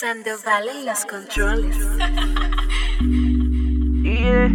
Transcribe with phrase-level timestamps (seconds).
[0.00, 1.76] Sandoval en los controles.
[4.02, 4.48] Yeah.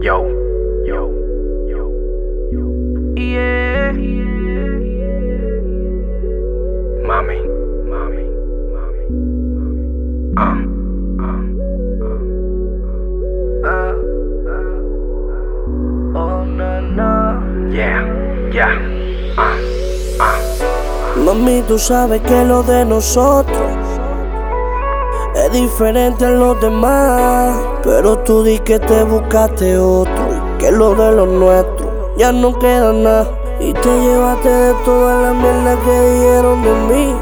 [0.00, 0.28] Yo,
[0.86, 1.10] yo.
[3.16, 3.90] Yeah.
[10.36, 10.54] Ah,
[11.26, 11.42] ah.
[16.14, 17.72] Oh, no, no.
[17.72, 18.06] Yeah,
[18.52, 18.78] yeah.
[19.36, 19.73] Ah, ah.
[21.24, 23.72] Mami, tú sabes que lo de nosotros
[25.34, 27.56] es diferente a los demás.
[27.82, 32.58] Pero tú di que te buscaste otro y que lo de los nuestros ya no
[32.58, 33.26] queda nada.
[33.58, 37.16] Y te llevaste de toda la mierda que dijeron de mí.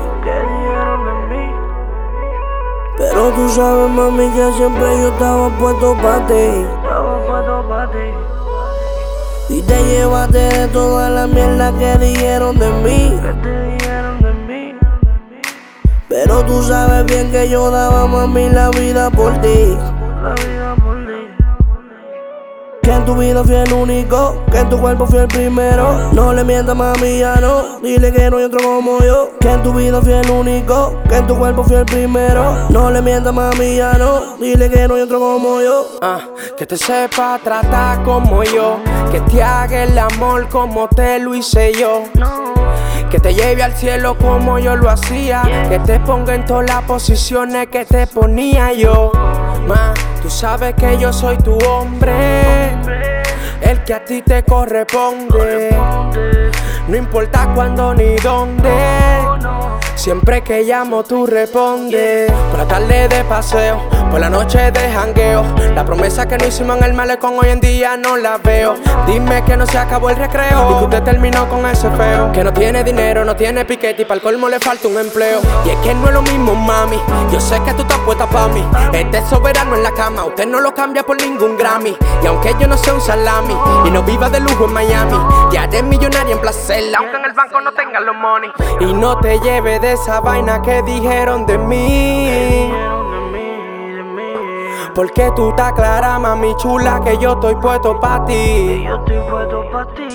[2.98, 6.66] Pero tú sabes, mami, que siempre yo estaba puesto para ti.
[6.82, 8.31] Estaba puesto pa' ti.
[9.48, 13.20] Y te llevaste de toda la mierda que dijeron de mí.
[16.08, 18.50] Pero tú sabes bien que yo daba, mami.
[18.50, 19.76] La vida por ti.
[22.82, 26.10] Que en tu vida fui el único, que en tu cuerpo fui el primero.
[26.12, 27.78] No le mientas, mami, ya no.
[27.80, 29.30] Dile que no hay otro como yo.
[29.40, 32.68] Que en tu vida fui el único, que en tu cuerpo fui el primero.
[32.70, 34.36] No le mientas, mami, ya no.
[34.36, 35.86] Dile que no hay otro como yo.
[36.02, 36.20] Ah,
[36.58, 38.78] que te sepa tratar como yo,
[39.12, 42.04] que te haga el amor como te lo hice yo.
[43.10, 46.82] Que te lleve al cielo como yo lo hacía, que te ponga en todas las
[46.84, 49.12] posiciones que te ponía yo.
[49.68, 52.70] Ma, tú sabes que yo soy tu hombre,
[53.60, 55.76] el que a ti te corresponde.
[56.88, 58.70] No importa cuándo ni dónde.
[60.02, 62.28] Siempre que llamo tú respondes.
[62.50, 65.44] Por la tarde de paseo, por la noche de jangueo.
[65.76, 68.74] La promesa que no hicimos en el malecón hoy en día no la veo.
[69.06, 70.72] Dime que no se acabó el recreo.
[70.72, 72.32] Y que usted terminó con ese feo.
[72.32, 75.40] Que no tiene dinero, no tiene piquete y para el colmo le falta un empleo.
[75.64, 77.00] Y es que no es lo mismo, mami.
[77.32, 78.66] Yo sé que tú estás puesta pa' mí.
[78.92, 81.96] Este es soberano en la cama, usted no lo cambia por ningún Grammy.
[82.24, 83.54] Y aunque yo no sea un salami
[83.86, 85.16] y no viva de lujo en Miami,
[85.52, 88.50] ya eres millonaria en placer, aunque en el banco no tenga los money.
[88.80, 92.72] Y no te lleves de esa vaina que dijeron de mí.
[94.94, 98.84] Porque tú estás clara, mami chula, que yo estoy puesto pa' ti.
[98.84, 100.08] Yo estoy puesto pa' ti.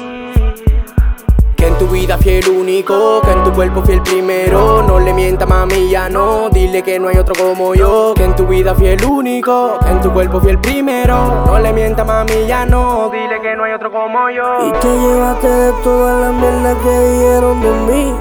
[1.55, 4.83] Que en tu vida fui el único, que en tu cuerpo fui el primero.
[4.83, 6.49] No le mienta, mami, ya no.
[6.49, 8.13] Dile que no hay otro como yo.
[8.15, 11.45] Que en tu vida fui el único, que en tu cuerpo fui el primero.
[11.47, 13.09] No le mienta, mami, ya no.
[13.09, 14.67] Dile que no hay otro como yo.
[14.67, 18.15] Y te llevaste de toda la mierda que dijeron de mí.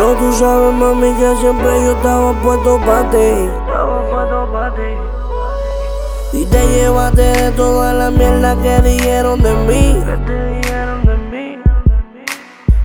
[0.00, 3.18] Pero tú sabes, mami, que siempre yo estaba puesto para ti.
[3.18, 6.38] Estaba puesto pa' ti.
[6.38, 10.02] Y te llevaste de toda la mierda que dijeron de mí.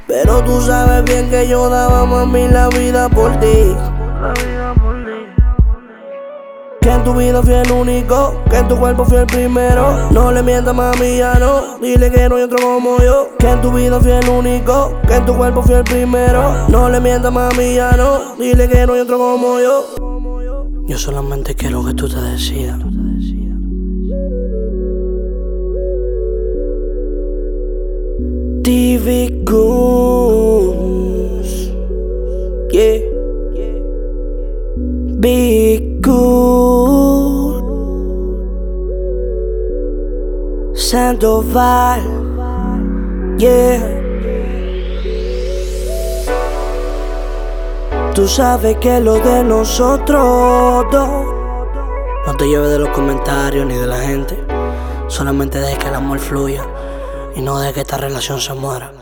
[0.06, 3.74] Pero tú sabes bien que yo daba, mami, la vida por ti.
[4.22, 4.75] La vida
[6.96, 10.10] en tu vida fui el único, que en tu cuerpo fui el primero.
[10.12, 11.78] No le mientas, mami, ya no.
[11.80, 13.30] Dile que no hay otro como yo.
[13.38, 16.68] Que en tu vida fui el único, que en tu cuerpo fui el primero.
[16.70, 18.36] No le mientas, mami, ya no.
[18.38, 19.84] Dile que no hay otro como yo.
[20.88, 22.80] Yo solamente quiero que tú te decidas.
[28.64, 30.96] TV Goons.
[32.72, 33.00] Yeah.
[35.20, 35.95] Big
[40.96, 42.02] Sandoval.
[43.38, 43.84] Yeah.
[48.14, 50.86] Tú sabes que lo de nosotros.
[52.26, 54.42] No te lleves de los comentarios ni de la gente.
[55.10, 56.66] Solamente deje que el amor fluya
[57.36, 58.94] y no deje que esta relación se muera.